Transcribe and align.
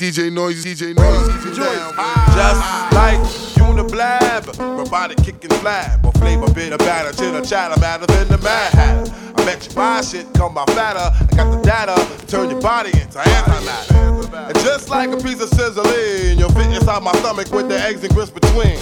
DJ 0.00 0.32
Noise, 0.32 0.64
DJ 0.64 0.96
Noise, 0.96 1.28
DJ 1.44 1.58
Noise. 1.58 1.94
Just 2.34 2.94
like 2.94 3.20
Uniblab, 3.60 4.78
robotic 4.78 5.18
kicking 5.18 5.50
flab, 5.50 6.02
or 6.02 6.12
flavor 6.12 6.50
bit 6.54 6.72
of 6.72 6.78
batter, 6.78 7.12
chitter 7.12 7.44
chatter, 7.44 7.78
better 7.78 8.06
than 8.06 8.28
the 8.28 8.38
mad 8.38 8.72
hatter. 8.72 9.12
I 9.36 9.44
bet 9.44 9.68
you 9.68 9.74
buy 9.74 10.00
shit, 10.00 10.32
come 10.32 10.54
by 10.54 10.64
fatter. 10.72 11.00
I 11.00 11.36
got 11.36 11.50
the 11.52 11.60
data 11.62 12.16
to 12.16 12.26
turn 12.26 12.48
your 12.48 12.62
body 12.62 12.98
into 12.98 13.18
antimatter. 13.18 14.48
And 14.48 14.58
just 14.60 14.88
like 14.88 15.10
a 15.10 15.18
piece 15.18 15.42
of 15.42 15.50
sizzling, 15.50 16.38
you'll 16.38 16.48
fit 16.52 16.72
inside 16.72 17.02
my 17.02 17.12
stomach 17.16 17.52
with 17.52 17.68
the 17.68 17.78
eggs 17.78 18.02
and 18.02 18.14
grits 18.14 18.30
between. 18.30 18.78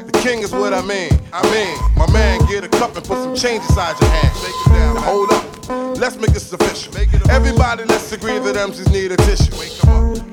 The 0.00 0.20
king 0.22 0.38
is 0.38 0.52
what 0.52 0.72
I 0.72 0.80
mean. 0.80 1.12
I 1.34 1.42
mean, 1.52 1.76
my 1.96 2.10
man, 2.12 2.40
get 2.46 2.64
a 2.64 2.68
cup 2.68 2.96
and 2.96 3.04
put 3.04 3.18
some 3.18 3.36
change 3.36 3.62
inside 3.64 4.00
your 4.00 4.08
hand. 4.08 4.32
Now 4.68 5.00
hold 5.02 5.30
up, 5.30 5.68
let's 5.98 6.16
make 6.16 6.32
this 6.32 6.50
official. 6.50 6.96
Everybody, 7.30 7.84
let's 7.84 8.10
agree 8.10 8.38
that 8.38 8.56
MCs 8.56 8.90
need 8.90 9.12
a 9.12 9.16
tissue. 9.18 9.52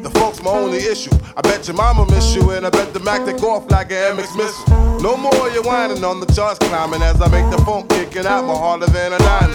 The 0.02 0.10
folks 0.12 0.42
my 0.42 0.52
only 0.52 0.78
issue. 0.78 1.12
I 1.36 1.42
bet 1.42 1.68
your 1.68 1.76
mama 1.76 2.06
miss 2.10 2.34
you, 2.36 2.52
and 2.52 2.66
I 2.66 2.70
bet 2.70 2.94
the 2.94 3.02
Mac 3.02 3.26
take 3.26 3.44
off 3.44 3.70
like 3.70 3.92
an 3.92 4.16
MX 4.16 4.38
missile. 4.38 5.02
No 5.02 5.18
more 5.18 5.50
you 5.50 5.62
whining 5.64 6.06
on 6.06 6.22
the 6.22 6.28
charts 6.28 6.60
climbing 6.60 7.02
as 7.02 7.22
I 7.22 7.28
make 7.28 7.52
the 7.52 7.62
phone 7.66 7.86
kicking 7.90 8.26
out 8.26 8.46
more 8.46 8.58
harder 8.58 8.88
than 8.88 9.12
a 9.12 9.20
nine. 9.20 9.52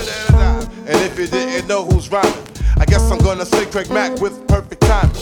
And 0.86 1.00
if 1.00 1.18
you 1.18 1.26
didn't 1.28 1.66
know 1.66 1.82
who's 1.86 2.10
rhyming, 2.10 2.46
I 2.76 2.84
guess 2.84 3.10
I'm 3.10 3.18
gonna 3.18 3.46
say 3.46 3.64
Craig 3.66 3.88
Mack 3.90 4.20
with 4.20 4.46
perfect 4.48 4.82
timing. 4.82 5.16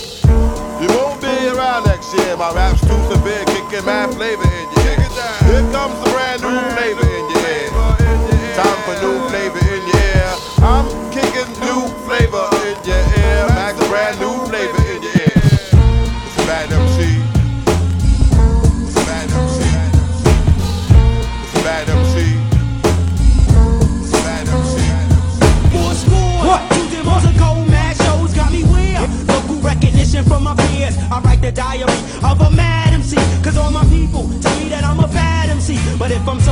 You 0.82 0.88
won't 0.88 1.20
be 1.22 1.28
around 1.46 1.84
next 1.86 2.12
year. 2.12 2.36
My 2.36 2.52
rap's 2.52 2.80
too 2.80 2.98
severe, 3.14 3.44
kicking 3.44 3.86
mad 3.86 4.12
flavor 4.14 4.42
in 4.42 4.50
your 4.50 4.58
ear. 4.58 4.71
Here 4.71 4.71
comes 5.82 5.98
the 6.04 6.10
brand 6.12 6.42
new 6.42 6.60
flavor 6.76 7.06
in 7.18 7.24
your. 7.30 7.70
Time 8.54 8.78
for 8.84 8.94
new 9.02 9.18
flavor 9.28 9.58
in 9.74 9.82
your 9.88 9.98
ear. 10.14 10.34
I'm 10.62 10.86
kicking 11.10 11.50
new 11.60 11.88
flavor 12.06 12.51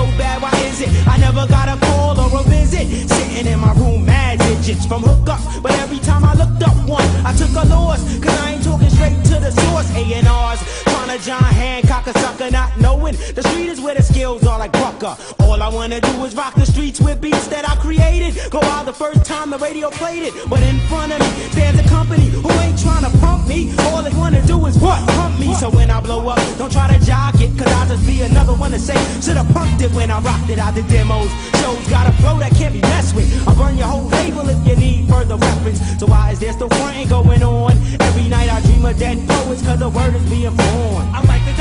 so 0.00 0.06
bad, 0.16 0.40
why 0.40 0.52
is 0.68 0.80
it? 0.80 0.88
I 1.06 1.16
never 1.18 1.46
got 1.46 1.68
a 1.68 1.76
call 1.86 2.18
or 2.18 2.40
a 2.40 2.42
visit. 2.44 2.86
Sitting 3.08 3.46
in 3.52 3.58
my 3.60 3.72
room, 3.74 4.04
mad 4.04 4.38
digits 4.38 4.86
from 4.86 5.02
hookup. 5.02 5.40
But 5.62 5.72
every 5.84 5.98
time 5.98 6.24
I 6.24 6.32
looked 6.34 6.62
up 6.62 6.76
one, 6.88 7.08
I 7.28 7.32
took 7.36 7.52
a 7.62 7.66
loss. 7.68 8.00
Cause 8.24 8.36
I 8.44 8.52
ain't 8.52 8.64
talking 8.64 8.90
straight 8.90 9.18
to 9.30 9.36
the 9.46 9.52
source. 9.62 9.88
A&R's. 10.00 10.60
Trying 10.84 11.10
to 11.18 11.18
John 11.24 11.50
Hancock 11.60 12.06
a 12.06 12.12
sucker, 12.18 12.50
not 12.50 12.70
knowing. 12.80 13.16
The 13.36 13.42
street 13.48 13.68
is 13.68 13.80
where 13.80 13.94
the 13.94 14.02
skills 14.02 14.46
are 14.46 14.58
like 14.58 14.72
Brucker. 14.72 15.14
All 15.40 15.60
I 15.62 15.68
wanna 15.68 16.00
do 16.00 16.24
is 16.24 16.34
rock 16.34 16.54
the 16.54 16.66
streets 16.66 17.00
with 17.00 17.20
beats 17.20 17.48
that 17.48 17.68
I 17.68 17.74
created. 17.76 18.32
Go 18.50 18.60
out 18.74 18.86
the 18.86 18.92
first 18.92 19.24
time 19.24 19.50
the 19.50 19.58
radio 19.58 19.90
played 19.90 20.22
it. 20.22 20.32
But 20.48 20.62
in 20.62 20.78
front 20.88 21.12
of 21.12 21.20
me, 21.20 21.30
there's 21.56 21.78
a 21.78 21.86
company 21.88 22.26
who 22.44 22.50
ain't 22.64 22.78
trying 22.80 23.04
to 23.08 23.12
pump 23.18 23.46
me. 23.46 23.74
All 23.86 24.02
they 24.02 24.14
wanna 24.22 24.42
do 24.46 24.56
is 24.66 24.78
what? 24.78 25.00
Pump 25.16 25.38
me. 25.38 25.54
So 25.54 25.68
when 25.68 25.90
I 25.90 26.00
blow 26.00 26.28
up, 26.28 26.40
don't 26.58 26.72
try 26.72 26.86
to 26.94 26.98
jog 27.04 27.34
it. 27.40 27.50
Cause 27.58 27.72
I'll 27.78 27.88
just 27.88 28.06
be 28.06 28.22
another 28.22 28.39
to 28.70 28.78
say, 28.78 28.98
should've 29.20 29.48
pumped 29.52 29.82
it 29.82 29.92
when 29.92 30.10
I 30.10 30.20
rocked 30.20 30.48
it 30.50 30.58
out 30.58 30.74
the 30.74 30.82
demos. 30.82 31.30
Shows 31.60 31.88
got 31.88 32.08
a 32.08 32.12
flow 32.20 32.38
that 32.38 32.52
can't 32.52 32.72
be 32.72 32.80
messed 32.80 33.14
with. 33.14 33.26
I'll 33.46 33.56
burn 33.56 33.76
your 33.76 33.86
whole 33.86 34.04
label 34.04 34.48
if 34.48 34.66
you 34.66 34.76
need 34.76 35.08
further 35.08 35.36
reference. 35.36 35.80
So 35.98 36.06
why 36.06 36.32
is 36.32 36.40
there 36.40 36.52
still 36.52 36.68
fronting 36.68 37.08
going 37.08 37.42
on? 37.42 37.72
Every 38.00 38.28
night 38.28 38.48
I 38.48 38.60
dream 38.62 38.84
of 38.84 38.98
dead 38.98 39.18
poets 39.28 39.62
cause 39.62 39.78
the 39.78 39.88
word 39.88 40.14
is 40.14 40.28
being 40.30 40.54
born. 40.54 41.04
I 41.14 41.22
write 41.26 41.44
the 41.46 41.59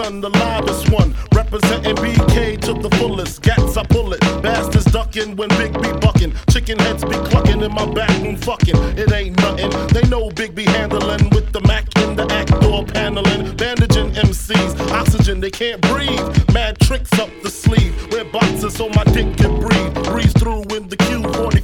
Stuyvesant, 0.00 0.22
the 0.22 0.30
livest 0.30 0.90
one. 0.90 1.14
Representing 1.34 1.96
BK 1.96 2.60
to 2.62 2.74
the 2.74 2.90
fullest. 2.96 3.42
Gats, 3.42 3.76
I 3.76 3.84
pull 3.84 4.12
it. 4.12 4.20
Bastards 4.42 4.86
ducking 4.86 5.36
when 5.36 5.48
Big 5.50 5.72
B 5.80 5.92
bucking. 6.00 6.32
Chicken 6.50 6.78
heads 6.78 7.04
be 7.04 7.16
clucking 7.28 7.60
in 7.60 7.72
my 7.72 7.86
back 7.92 8.10
fucking. 8.38 8.76
It 8.96 9.12
ain't 9.12 9.36
nothing. 9.38 9.70
They 9.88 10.02
know 10.08 10.30
Big 10.30 10.54
B 10.54 10.64
handling 10.64 11.28
with 11.30 11.52
the 11.52 11.60
Mac 11.62 11.84
in 11.98 12.16
the 12.16 12.26
act 12.32 12.58
door 12.60 12.84
paneling. 12.84 13.56
Bandaging 13.56 14.12
MCs. 14.12 14.90
Oxygen, 14.90 15.40
they 15.40 15.50
can't 15.50 15.80
breathe. 15.82 16.26
Mad 16.52 16.78
tricks 16.80 17.12
up 17.18 17.30
the 17.42 17.50
sleeve. 17.50 17.94
Wear 18.12 18.24
boxes 18.24 18.74
so 18.74 18.88
my 18.90 19.04
dick 19.04 19.36
can 19.36 19.60
breathe. 19.60 19.94
Breeze 20.04 20.32
through 20.32 20.62
in 20.76 20.88
the 20.88 20.96
Q45 20.96 21.59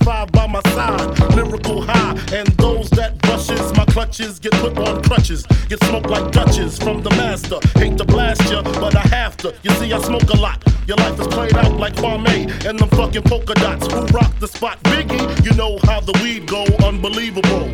get 4.17 4.53
put 4.53 4.79
on 4.79 5.03
crutches. 5.03 5.45
Get 5.69 5.83
smoked 5.85 6.09
like 6.09 6.33
Dutches 6.33 6.79
from 6.79 7.03
the 7.03 7.11
master. 7.11 7.59
Hate 7.79 7.99
to 7.99 8.05
blast 8.05 8.51
ya, 8.51 8.63
but 8.63 8.97
I 8.97 9.07
have 9.09 9.37
to. 9.39 9.55
You 9.63 9.71
see, 9.73 9.93
I 9.93 10.01
smoke 10.01 10.29
a 10.31 10.37
lot. 10.37 10.63
Your 10.87 10.97
life 10.97 11.21
is 11.21 11.27
played 11.27 11.55
out 11.55 11.79
like 11.79 11.95
Farm 11.97 12.25
Kwame 12.25 12.67
and 12.67 12.79
them 12.79 12.89
fucking 12.91 13.25
polka 13.25 13.55
dots. 13.55 13.87
Who 13.93 14.07
rock 14.07 14.33
the 14.41 14.49
spot? 14.49 14.83
Biggie, 14.85 15.45
you 15.45 15.53
know 15.55 15.79
how 15.85 16.01
the 16.01 16.19
weed 16.23 16.47
go. 16.47 16.65
Unbelievable. 16.87 17.73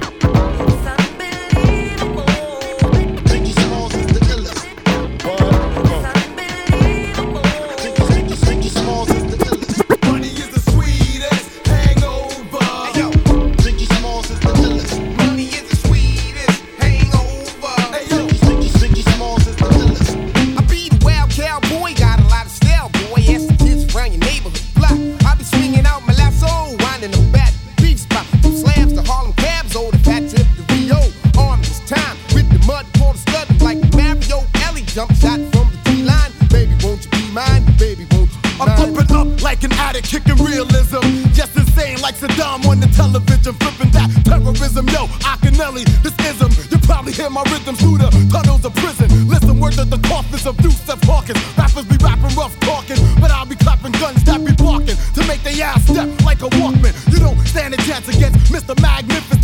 Pumping 38.94 39.16
up 39.16 39.42
like 39.42 39.62
an 39.64 39.72
addict, 39.72 40.08
kicking 40.08 40.36
realism. 40.36 41.00
Just 41.32 41.56
insane 41.56 42.00
like 42.00 42.14
Saddam 42.14 42.66
on 42.66 42.80
the 42.80 42.86
television, 42.88 43.54
flipping 43.54 43.91
that 43.92 44.08
terrorism. 44.25 44.86
Yo, 44.88 45.06
Akinelli, 45.25 45.84
this 46.03 46.14
ism. 46.26 46.50
You 46.70 46.78
probably 46.86 47.12
hear 47.12 47.30
my 47.30 47.42
rhythms 47.44 47.80
through 47.80 47.98
the 47.98 48.10
tunnels 48.30 48.64
of 48.64 48.75
prison. 48.75 49.08
Listen, 49.28 49.58
word 49.60 49.78
of 49.78 49.91
the 49.91 49.98
coffins 50.08 50.47
of 50.47 50.60
Yusuf 50.60 51.03
Hawkins. 51.04 51.41
Rappers 51.56 51.86
be 51.86 51.97
rapping 52.04 52.34
rough 52.36 52.58
talking, 52.60 52.98
but 53.20 53.30
I'll 53.30 53.47
be 53.47 53.56
clapping 53.56 53.92
guns 53.92 54.22
that 54.25 54.44
be 54.44 54.53
barking 54.53 54.97
to 55.14 55.20
make 55.26 55.42
they 55.42 55.60
ass 55.62 55.82
step 55.84 56.09
like 56.24 56.42
a 56.42 56.50
Walkman. 56.60 56.92
You 57.12 57.19
don't 57.19 57.38
stand 57.47 57.74
a 57.74 57.78
chance 57.88 58.09
against 58.09 58.53
Mr. 58.53 58.78
Magnificent, 58.80 59.41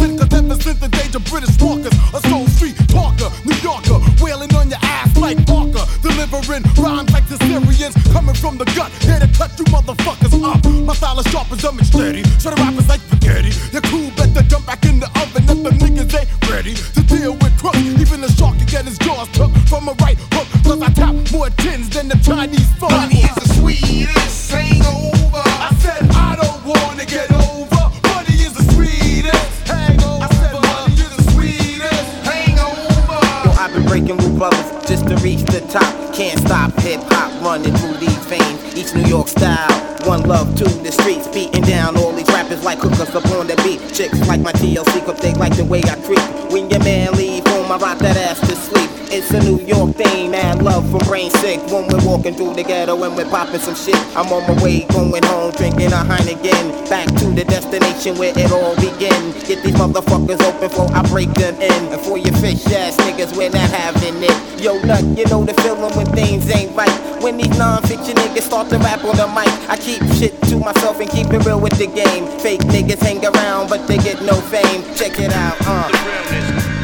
from 19.79 19.89
a 19.89 19.93
right 20.03 20.19
hook, 20.35 20.49
cause 20.65 20.83
I 20.83 20.91
tap 20.91 21.15
more 21.33 21.51
tins 21.51 21.89
than 21.91 22.09
the 22.09 22.17
Chinese 22.17 22.67
phone. 22.79 22.91
Money 22.91 23.23
is 23.23 23.35
the 23.37 23.49
sweetest 23.61 24.51
hangover. 24.51 25.43
I 25.45 25.71
said 25.79 26.03
I 26.11 26.35
don't 26.35 26.65
wanna 26.67 27.07
get 27.07 27.31
over. 27.31 27.83
Money 28.11 28.43
is 28.43 28.55
the 28.59 28.67
sweetest 28.75 29.69
hangover. 29.69 30.27
I 30.27 30.35
said 30.35 30.55
money 30.55 30.95
is 30.95 31.17
the 31.17 31.31
sweetest 31.31 32.11
Hangover. 32.27 33.23
Yo, 33.45 33.51
I've 33.55 33.73
been 33.73 33.87
breaking 33.87 34.17
with 34.17 34.37
brothers 34.37 34.67
just 34.89 35.07
to 35.07 35.15
reach 35.23 35.43
the 35.47 35.61
top. 35.71 35.87
Can't 36.13 36.41
stop 36.41 36.73
hip 36.81 37.01
hop 37.15 37.31
running 37.45 37.75
through 37.77 37.99
these 37.99 38.25
veins. 38.27 38.59
Each 38.75 38.93
New 38.95 39.07
York 39.07 39.29
style, 39.29 39.71
one 40.11 40.23
love 40.27 40.57
to 40.57 40.65
the 40.65 40.91
streets, 40.91 41.29
beating 41.29 41.63
down 41.63 41.97
all 41.97 42.13
these 42.13 42.29
rappers 42.35 42.65
like 42.65 42.81
hookers 42.81 43.15
up 43.15 43.27
on 43.39 43.47
the 43.47 43.55
beat. 43.63 43.79
Chicks 43.95 44.19
like 44.27 44.41
my 44.41 44.53
TLC, 44.53 45.07
cause 45.07 45.21
they 45.21 45.35
like 45.35 45.55
the 45.57 45.65
way 45.65 45.83
I 45.85 45.95
creep. 46.03 46.27
When 46.51 46.69
your 46.69 46.81
man 46.81 47.13
leave 47.13 47.47
home, 47.47 47.71
I 47.71 47.77
rock 47.77 47.99
that 47.99 48.17
ass 48.17 48.41
to 48.41 48.57
sleep. 48.57 48.98
It's 49.11 49.31
a 49.33 49.41
New 49.41 49.59
York 49.65 49.97
thing, 49.97 50.33
mad 50.33 50.63
love 50.63 50.85
from 50.91 51.01
brain 51.09 51.31
sick. 51.31 51.59
When 51.73 51.89
we're 51.89 52.05
walking 52.05 52.35
through 52.35 52.55
the 52.55 52.63
ghetto 52.63 53.03
and 53.03 53.17
we're 53.17 53.29
popping 53.31 53.61
some 53.61 53.75
shit. 53.75 53.97
I'm 54.15 54.31
on 54.31 54.45
my 54.45 54.63
way, 54.63 54.85
going 54.93 55.25
home, 55.25 55.53
drinking 55.53 55.93
a 55.97 56.05
Heineken. 56.05 56.91
Back 56.91 57.09
to 57.17 57.27
the 57.33 57.45
destination 57.45 58.19
where 58.19 58.37
it 58.37 58.53
all 58.53 58.77
began. 58.77 59.33
Get 59.49 59.65
these 59.65 59.75
motherfuckers 59.81 60.43
open 60.45 60.61
before 60.61 60.93
I 60.93 61.01
break 61.09 61.33
them 61.35 61.55
in. 61.57 61.89
And 61.89 62.01
for 62.03 62.19
your 62.19 62.35
fish 62.37 62.67
ass 62.67 62.97
niggas, 62.99 63.35
we're 63.35 63.49
not 63.49 63.71
having 63.71 64.23
it. 64.23 64.61
Yo, 64.61 64.79
nut, 64.83 65.03
you 65.17 65.25
know 65.27 65.43
the 65.43 65.55
feeling 65.63 65.97
when 65.97 66.07
things 66.13 66.45
ain't 66.51 66.77
right. 66.77 66.93
When 67.23 67.39
these 67.39 67.57
non-fiction 67.57 68.15
niggas 68.15 68.43
start 68.43 68.69
to 68.71 68.79
rap 68.79 69.03
on 69.05 69.17
the 69.17 69.27
mic, 69.29 69.49
I 69.73 69.79
keep 69.81 70.05
shit 70.21 70.37
to 70.53 70.59
myself 70.59 71.01
and 71.01 71.09
keep 71.09 71.33
it 71.33 71.47
real 71.47 71.61
with 71.61 71.79
the 71.79 71.87
game. 71.87 72.29
Fake 72.41 72.61
niggas 72.69 73.01
hang 73.01 73.25
around, 73.25 73.71
but 73.71 73.89
they 73.89 73.97
get 73.97 74.21
no 74.21 74.35
fame. 74.53 74.85
Check 74.95 75.19
it 75.19 75.33
out, 75.33 75.57
uh. 75.65 76.78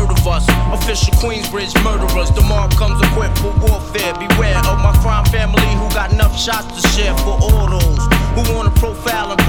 Heard 0.00 0.10
of 0.18 0.26
us. 0.26 0.46
Official 0.72 1.12
Queensbridge 1.14 1.74
murderers. 1.84 2.30
The 2.30 2.42
mob 2.42 2.72
comes 2.76 3.00
equipped 3.08 3.38
for 3.38 3.52
warfare. 3.60 4.14
Beware 4.14 4.58
of 4.58 4.78
my 4.80 4.92
crime 5.02 5.24
family 5.26 5.70
who 5.76 5.88
got 5.90 6.12
enough 6.12 6.38
shots 6.38 6.68
to 6.80 6.88
share 6.88 7.16
for 7.18 7.36
all 7.40 7.68
those 7.68 8.04
who 8.34 8.54
wanna 8.54 8.70
profile 8.70 9.32
and. 9.32 9.39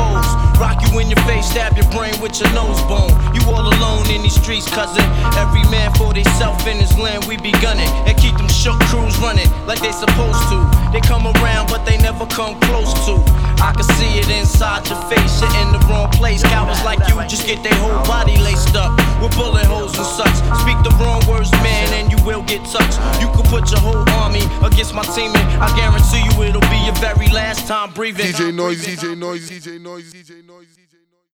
Rock 0.61 0.77
you 0.85 0.99
in 0.99 1.09
your 1.09 1.17
face, 1.25 1.49
stab 1.49 1.73
your 1.75 1.89
brain 1.89 2.13
with 2.21 2.37
your 2.39 2.53
nose 2.53 2.77
bone. 2.85 3.09
You 3.33 3.41
all 3.49 3.65
alone 3.65 4.05
in 4.13 4.21
these 4.21 4.37
streets, 4.37 4.69
cousin. 4.69 5.01
Every 5.33 5.65
man 5.73 5.89
for 5.97 6.13
theyself 6.13 6.67
in 6.67 6.77
his 6.77 6.95
land, 6.99 7.25
we 7.25 7.35
be 7.35 7.49
gunning. 7.65 7.89
And 8.05 8.15
keep 8.15 8.37
them 8.37 8.47
shook 8.47 8.77
crews 8.85 9.17
running 9.17 9.49
like 9.65 9.81
they 9.81 9.91
supposed 9.91 10.37
to. 10.53 10.61
They 10.93 11.01
come 11.01 11.25
around, 11.25 11.73
but 11.73 11.83
they 11.83 11.97
never 11.97 12.27
come 12.27 12.61
close 12.69 12.93
to. 13.09 13.17
I 13.57 13.73
can 13.73 13.89
see 13.97 14.21
it 14.21 14.29
inside 14.29 14.85
your 14.85 15.01
face, 15.09 15.41
you're 15.41 15.49
in 15.65 15.73
the 15.73 15.81
wrong 15.89 16.11
place. 16.11 16.43
Cowards 16.43 16.85
like 16.85 16.99
you 17.09 17.17
just 17.25 17.47
get 17.47 17.63
their 17.63 17.73
whole 17.81 17.97
body 18.05 18.37
laced 18.37 18.75
up 18.75 18.93
with 19.17 19.33
bullet 19.33 19.65
holes 19.65 19.97
and 19.97 20.05
such. 20.05 20.35
Speak 20.61 20.77
the 20.85 20.93
wrong 21.01 21.25
words, 21.25 21.49
man, 21.65 21.89
and 21.97 22.10
will 22.25 22.43
get 22.43 22.63
touched. 22.65 22.99
You 23.21 23.27
could 23.35 23.45
put 23.45 23.71
your 23.71 23.79
whole 23.79 24.07
army 24.21 24.43
against 24.65 24.93
my 24.93 25.03
team, 25.03 25.31
and 25.35 25.63
I 25.63 25.69
guarantee 25.75 26.23
you 26.23 26.43
it'll 26.47 26.61
be 26.69 26.79
your 26.85 26.95
very 26.95 27.27
last 27.29 27.67
time 27.67 27.93
breathing. 27.93 28.27
DJ 28.27 28.53
Noise, 28.53 28.85
DJ 28.85 29.17
Noise, 29.17 29.49
DJ 29.49 29.81
Noise, 29.81 30.13
DJ 30.13 30.45
Noise. 30.45 30.80